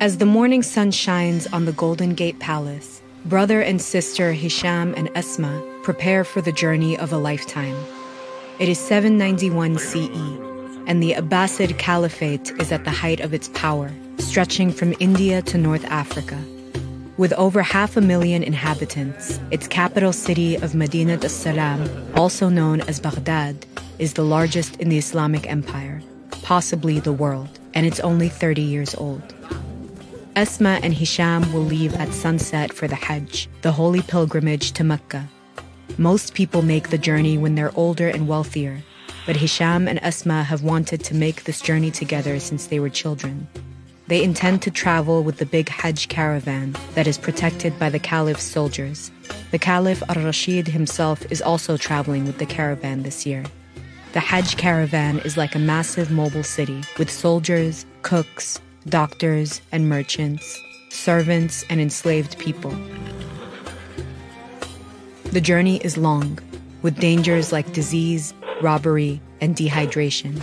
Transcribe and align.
As 0.00 0.18
the 0.18 0.26
morning 0.26 0.62
sun 0.62 0.92
shines 0.92 1.48
on 1.48 1.64
the 1.64 1.72
Golden 1.72 2.14
Gate 2.14 2.38
Palace, 2.38 3.02
brother 3.24 3.60
and 3.60 3.82
sister 3.82 4.32
Hisham 4.32 4.94
and 4.96 5.10
Asma 5.16 5.60
prepare 5.82 6.22
for 6.22 6.40
the 6.40 6.52
journey 6.52 6.96
of 6.96 7.12
a 7.12 7.18
lifetime. 7.18 7.74
It 8.60 8.68
is 8.68 8.78
791 8.78 9.76
CE, 9.78 10.06
and 10.86 11.02
the 11.02 11.14
Abbasid 11.14 11.78
Caliphate 11.78 12.52
is 12.60 12.70
at 12.70 12.84
the 12.84 12.92
height 12.92 13.18
of 13.18 13.34
its 13.34 13.48
power, 13.54 13.90
stretching 14.18 14.70
from 14.70 14.94
India 15.00 15.42
to 15.42 15.58
North 15.58 15.84
Africa. 15.86 16.38
With 17.16 17.32
over 17.32 17.60
half 17.60 17.96
a 17.96 18.00
million 18.00 18.44
inhabitants, 18.44 19.40
its 19.50 19.66
capital 19.66 20.12
city 20.12 20.54
of 20.54 20.76
Medina 20.76 21.18
as-Salam, 21.20 21.90
also 22.14 22.48
known 22.48 22.82
as 22.82 23.00
Baghdad, 23.00 23.66
is 23.98 24.14
the 24.14 24.22
largest 24.22 24.76
in 24.76 24.90
the 24.90 24.98
Islamic 24.98 25.50
Empire, 25.50 26.00
possibly 26.30 27.00
the 27.00 27.12
world, 27.12 27.58
and 27.74 27.84
it's 27.84 27.98
only 27.98 28.28
30 28.28 28.62
years 28.62 28.94
old. 28.94 29.34
Asma 30.38 30.78
and 30.84 30.94
Hisham 30.94 31.52
will 31.52 31.64
leave 31.64 31.96
at 31.96 32.14
sunset 32.14 32.72
for 32.72 32.86
the 32.86 32.94
Hajj, 32.94 33.48
the 33.62 33.72
holy 33.72 34.02
pilgrimage 34.02 34.70
to 34.70 34.84
Mecca. 34.84 35.28
Most 35.96 36.34
people 36.34 36.62
make 36.62 36.90
the 36.90 36.96
journey 36.96 37.36
when 37.36 37.56
they're 37.56 37.76
older 37.76 38.06
and 38.06 38.28
wealthier, 38.28 38.84
but 39.26 39.34
Hisham 39.34 39.88
and 39.88 40.00
Asma 40.00 40.44
have 40.44 40.62
wanted 40.62 41.02
to 41.02 41.16
make 41.16 41.42
this 41.42 41.60
journey 41.60 41.90
together 41.90 42.38
since 42.38 42.68
they 42.68 42.78
were 42.78 42.88
children. 42.88 43.48
They 44.06 44.22
intend 44.22 44.62
to 44.62 44.70
travel 44.70 45.24
with 45.24 45.38
the 45.38 45.44
big 45.44 45.68
Hajj 45.70 46.06
caravan 46.08 46.76
that 46.94 47.08
is 47.08 47.18
protected 47.18 47.76
by 47.76 47.90
the 47.90 47.98
Caliph's 47.98 48.44
soldiers. 48.44 49.10
The 49.50 49.58
Caliph 49.58 50.04
al 50.08 50.22
Rashid 50.22 50.68
himself 50.68 51.26
is 51.32 51.42
also 51.42 51.76
traveling 51.76 52.26
with 52.26 52.38
the 52.38 52.46
caravan 52.46 53.02
this 53.02 53.26
year. 53.26 53.42
The 54.12 54.20
Hajj 54.20 54.56
caravan 54.56 55.18
is 55.18 55.36
like 55.36 55.56
a 55.56 55.58
massive 55.58 56.12
mobile 56.12 56.44
city 56.44 56.84
with 56.96 57.10
soldiers, 57.10 57.84
cooks, 58.02 58.60
doctors, 58.88 59.60
and 59.72 59.88
merchants, 59.88 60.60
servants, 60.90 61.64
and 61.70 61.80
enslaved 61.80 62.38
people. 62.38 62.74
The 65.32 65.40
journey 65.40 65.76
is 65.84 65.98
long, 65.98 66.38
with 66.82 66.98
dangers 66.98 67.52
like 67.52 67.72
disease, 67.72 68.32
robbery, 68.60 69.20
and 69.40 69.54
dehydration. 69.54 70.42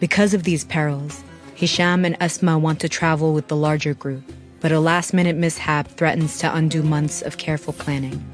Because 0.00 0.34
of 0.34 0.44
these 0.44 0.64
perils, 0.64 1.22
Hisham 1.54 2.04
and 2.04 2.16
Asma 2.20 2.58
want 2.58 2.80
to 2.80 2.88
travel 2.88 3.34
with 3.34 3.48
the 3.48 3.56
larger 3.56 3.94
group, 3.94 4.24
but 4.60 4.72
a 4.72 4.80
last 4.80 5.14
minute 5.14 5.36
mishap 5.36 5.88
threatens 5.88 6.38
to 6.38 6.54
undo 6.54 6.82
months 6.82 7.22
of 7.22 7.38
careful 7.38 7.72
planning. 7.72 8.24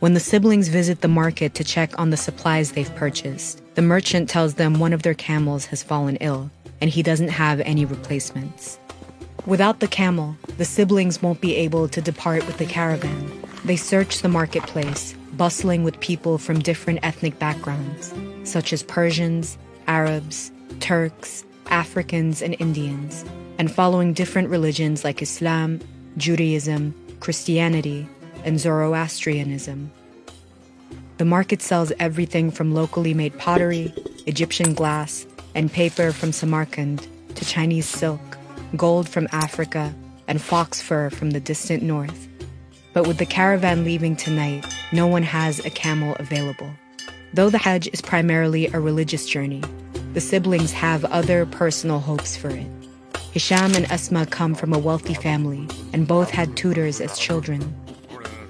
When 0.00 0.14
the 0.14 0.20
siblings 0.20 0.68
visit 0.68 1.00
the 1.00 1.08
market 1.08 1.54
to 1.54 1.64
check 1.64 1.98
on 1.98 2.10
the 2.10 2.16
supplies 2.16 2.72
they've 2.72 2.94
purchased, 2.94 3.62
the 3.74 3.82
merchant 3.82 4.28
tells 4.28 4.54
them 4.54 4.78
one 4.78 4.92
of 4.92 5.02
their 5.02 5.14
camels 5.14 5.66
has 5.66 5.82
fallen 5.82 6.16
ill 6.16 6.50
and 6.80 6.90
he 6.90 7.02
doesn't 7.02 7.28
have 7.28 7.60
any 7.60 7.84
replacements. 7.84 8.78
Without 9.46 9.80
the 9.80 9.88
camel, 9.88 10.36
the 10.58 10.64
siblings 10.64 11.22
won't 11.22 11.40
be 11.40 11.56
able 11.56 11.88
to 11.88 12.02
depart 12.02 12.46
with 12.46 12.58
the 12.58 12.66
caravan. 12.66 13.32
They 13.64 13.76
search 13.76 14.20
the 14.20 14.28
marketplace, 14.28 15.14
bustling 15.36 15.84
with 15.84 16.00
people 16.00 16.38
from 16.38 16.58
different 16.58 17.00
ethnic 17.02 17.38
backgrounds, 17.38 18.12
such 18.44 18.72
as 18.72 18.82
Persians, 18.82 19.56
Arabs, 19.86 20.52
Turks, 20.80 21.44
Africans, 21.70 22.42
and 22.42 22.56
Indians, 22.58 23.24
and 23.58 23.70
following 23.72 24.12
different 24.12 24.48
religions 24.48 25.04
like 25.04 25.22
Islam, 25.22 25.80
Judaism, 26.16 26.94
Christianity, 27.20 28.08
and 28.44 28.60
Zoroastrianism. 28.60 29.90
The 31.18 31.24
market 31.24 31.62
sells 31.62 31.92
everything 31.98 32.50
from 32.50 32.74
locally 32.74 33.12
made 33.12 33.36
pottery, 33.38 33.92
Egyptian 34.26 34.74
glass, 34.74 35.26
and 35.58 35.72
paper 35.72 36.12
from 36.12 36.30
Samarkand 36.30 37.04
to 37.34 37.44
Chinese 37.44 37.84
silk, 37.84 38.20
gold 38.76 39.08
from 39.08 39.26
Africa, 39.32 39.92
and 40.28 40.40
fox 40.40 40.80
fur 40.80 41.10
from 41.10 41.32
the 41.32 41.40
distant 41.40 41.82
north. 41.82 42.28
But 42.92 43.08
with 43.08 43.18
the 43.18 43.26
caravan 43.26 43.82
leaving 43.82 44.14
tonight, 44.14 44.64
no 44.92 45.08
one 45.08 45.24
has 45.24 45.58
a 45.58 45.70
camel 45.70 46.14
available. 46.20 46.70
Though 47.34 47.50
the 47.50 47.58
Hajj 47.58 47.88
is 47.92 48.00
primarily 48.00 48.68
a 48.68 48.78
religious 48.78 49.26
journey, 49.26 49.60
the 50.14 50.20
siblings 50.20 50.70
have 50.70 51.04
other 51.06 51.44
personal 51.44 51.98
hopes 51.98 52.36
for 52.36 52.50
it. 52.50 52.68
Hisham 53.32 53.74
and 53.74 53.90
Asma 53.90 54.26
come 54.26 54.54
from 54.54 54.72
a 54.72 54.78
wealthy 54.78 55.14
family 55.14 55.66
and 55.92 56.06
both 56.06 56.30
had 56.30 56.56
tutors 56.56 57.00
as 57.00 57.18
children. 57.18 57.74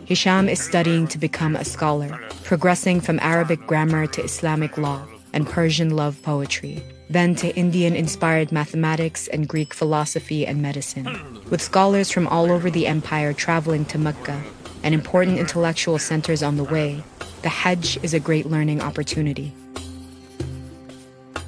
Hisham 0.05 0.47
is 0.47 0.61
studying 0.61 1.09
to 1.09 1.17
become 1.17 1.57
a 1.57 1.65
scholar, 1.65 2.21
progressing 2.45 3.01
from 3.01 3.19
Arabic 3.21 3.67
grammar 3.67 4.07
to 4.09 4.23
Islamic 4.23 4.77
law 4.77 5.07
and 5.33 5.49
Persian 5.49 5.97
love 5.97 6.21
poetry, 6.23 6.83
then 7.11 7.35
to 7.37 7.55
Indian 7.57 7.97
inspired 7.97 8.53
mathematics 8.53 9.29
and 9.29 9.49
Greek 9.49 9.73
philosophy 9.73 10.47
and 10.47 10.61
medicine. 10.61 11.07
With 11.51 11.63
scholars 11.63 12.11
from 12.11 12.27
all 12.27 12.51
over 12.51 12.71
the 12.71 12.87
empire 12.87 13.33
traveling 13.33 13.85
to 13.87 13.99
Mecca 13.99 14.43
and 14.83 14.95
important 14.95 15.39
intellectual 15.39 15.99
centers 15.99 16.43
on 16.43 16.57
the 16.57 16.65
way, 16.65 17.03
the 17.43 17.49
Hajj 17.49 17.99
is 18.03 18.15
a 18.15 18.21
great 18.21 18.47
learning 18.47 18.81
opportunity. 18.81 19.55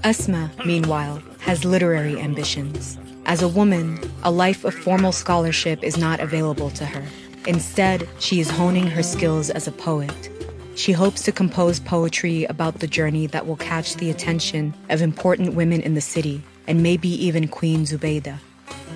Asma, 0.02 0.50
meanwhile, 0.64 1.22
has 1.40 1.64
literary 1.64 2.18
ambitions. 2.18 2.98
As 3.26 3.42
a 3.42 3.48
woman, 3.48 4.00
a 4.22 4.30
life 4.30 4.64
of 4.64 4.74
formal 4.74 5.12
scholarship 5.12 5.84
is 5.84 5.98
not 5.98 6.20
available 6.20 6.70
to 6.70 6.86
her. 6.86 7.04
Instead, 7.46 8.08
she 8.18 8.40
is 8.40 8.50
honing 8.50 8.86
her 8.86 9.02
skills 9.02 9.50
as 9.50 9.68
a 9.68 9.72
poet. 9.72 10.30
She 10.80 10.92
hopes 10.92 11.20
to 11.24 11.30
compose 11.30 11.78
poetry 11.78 12.44
about 12.44 12.78
the 12.78 12.86
journey 12.86 13.26
that 13.26 13.46
will 13.46 13.56
catch 13.56 13.96
the 13.96 14.08
attention 14.08 14.72
of 14.88 15.02
important 15.02 15.52
women 15.52 15.82
in 15.82 15.92
the 15.92 16.00
city, 16.00 16.42
and 16.66 16.82
maybe 16.82 17.10
even 17.22 17.48
Queen 17.48 17.84
Zubaydah. 17.84 18.38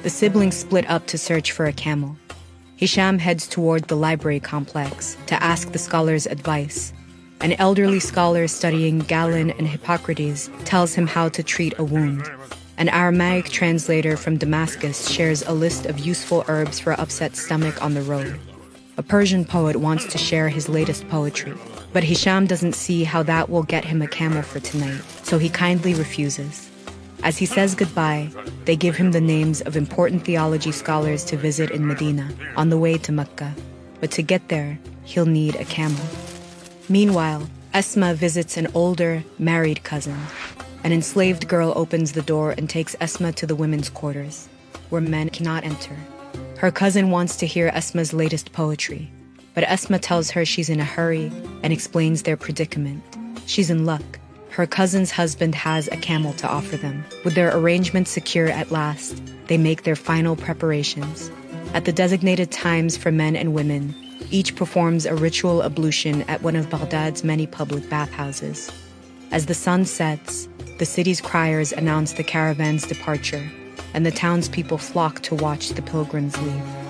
The 0.02 0.08
siblings 0.08 0.56
split 0.56 0.88
up 0.88 1.06
to 1.08 1.18
search 1.18 1.52
for 1.52 1.66
a 1.66 1.74
camel. 1.74 2.16
Hisham 2.76 3.18
heads 3.18 3.46
toward 3.46 3.88
the 3.88 3.98
library 3.98 4.40
complex 4.40 5.18
to 5.26 5.42
ask 5.42 5.72
the 5.72 5.78
scholars 5.78 6.24
advice. 6.24 6.94
An 7.42 7.52
elderly 7.52 8.00
scholar 8.00 8.48
studying 8.48 9.00
Galen 9.00 9.50
and 9.50 9.68
Hippocrates 9.68 10.48
tells 10.64 10.94
him 10.94 11.06
how 11.06 11.28
to 11.28 11.42
treat 11.42 11.78
a 11.78 11.84
wound. 11.84 12.26
An 12.78 12.88
Aramaic 12.88 13.50
translator 13.50 14.16
from 14.16 14.38
Damascus 14.38 15.10
shares 15.10 15.42
a 15.42 15.52
list 15.52 15.84
of 15.84 15.98
useful 15.98 16.46
herbs 16.48 16.80
for 16.80 16.98
upset 16.98 17.36
stomach 17.36 17.84
on 17.84 17.92
the 17.92 18.00
road. 18.00 18.40
A 18.96 19.02
Persian 19.02 19.44
poet 19.44 19.74
wants 19.74 20.06
to 20.06 20.18
share 20.18 20.48
his 20.48 20.68
latest 20.68 21.08
poetry, 21.08 21.52
but 21.92 22.04
Hisham 22.04 22.46
doesn't 22.46 22.76
see 22.76 23.02
how 23.02 23.24
that 23.24 23.50
will 23.50 23.64
get 23.64 23.84
him 23.84 24.00
a 24.00 24.06
camel 24.06 24.42
for 24.42 24.60
tonight, 24.60 25.02
so 25.24 25.36
he 25.36 25.48
kindly 25.48 25.94
refuses. 25.94 26.70
As 27.24 27.36
he 27.36 27.44
says 27.44 27.74
goodbye, 27.74 28.30
they 28.66 28.76
give 28.76 28.94
him 28.94 29.10
the 29.10 29.20
names 29.20 29.62
of 29.62 29.76
important 29.76 30.24
theology 30.24 30.70
scholars 30.70 31.24
to 31.24 31.36
visit 31.36 31.72
in 31.72 31.88
Medina 31.88 32.30
on 32.56 32.68
the 32.68 32.78
way 32.78 32.96
to 32.98 33.10
Mecca, 33.10 33.52
but 33.98 34.12
to 34.12 34.22
get 34.22 34.46
there, 34.48 34.78
he'll 35.02 35.26
need 35.26 35.56
a 35.56 35.64
camel. 35.64 36.06
Meanwhile, 36.88 37.48
Asma 37.72 38.14
visits 38.14 38.56
an 38.56 38.68
older, 38.74 39.24
married 39.40 39.82
cousin. 39.82 40.18
An 40.84 40.92
enslaved 40.92 41.48
girl 41.48 41.72
opens 41.74 42.12
the 42.12 42.22
door 42.22 42.54
and 42.56 42.70
takes 42.70 42.94
Asma 43.00 43.32
to 43.32 43.46
the 43.46 43.56
women's 43.56 43.88
quarters, 43.88 44.48
where 44.90 45.00
men 45.00 45.30
cannot 45.30 45.64
enter. 45.64 45.96
Her 46.58 46.70
cousin 46.70 47.10
wants 47.10 47.36
to 47.36 47.46
hear 47.46 47.68
Asma's 47.74 48.12
latest 48.12 48.52
poetry, 48.52 49.10
but 49.54 49.64
Asma 49.64 49.98
tells 49.98 50.30
her 50.30 50.44
she's 50.44 50.68
in 50.68 50.80
a 50.80 50.84
hurry 50.84 51.30
and 51.62 51.72
explains 51.72 52.22
their 52.22 52.36
predicament. 52.36 53.02
She's 53.46 53.70
in 53.70 53.84
luck. 53.84 54.18
Her 54.50 54.66
cousin's 54.66 55.10
husband 55.10 55.54
has 55.56 55.88
a 55.88 55.96
camel 55.96 56.32
to 56.34 56.48
offer 56.48 56.76
them. 56.76 57.04
With 57.24 57.34
their 57.34 57.54
arrangement 57.56 58.06
secure 58.06 58.48
at 58.48 58.70
last, 58.70 59.20
they 59.48 59.58
make 59.58 59.82
their 59.82 59.96
final 59.96 60.36
preparations. 60.36 61.30
At 61.74 61.86
the 61.86 61.92
designated 61.92 62.52
times 62.52 62.96
for 62.96 63.10
men 63.10 63.34
and 63.34 63.52
women, 63.52 63.92
each 64.30 64.54
performs 64.54 65.06
a 65.06 65.14
ritual 65.14 65.64
ablution 65.64 66.22
at 66.22 66.42
one 66.42 66.54
of 66.54 66.70
Baghdad's 66.70 67.24
many 67.24 67.48
public 67.48 67.90
bathhouses. 67.90 68.70
As 69.32 69.46
the 69.46 69.54
sun 69.54 69.84
sets, 69.84 70.48
the 70.78 70.86
city's 70.86 71.20
criers 71.20 71.72
announce 71.72 72.12
the 72.12 72.22
caravan's 72.22 72.86
departure, 72.86 73.50
and 73.94 74.04
the 74.04 74.10
townspeople 74.10 74.78
flock 74.78 75.20
to 75.22 75.34
watch 75.34 75.70
the 75.70 75.82
pilgrims 75.82 76.36
leave. 76.42 76.83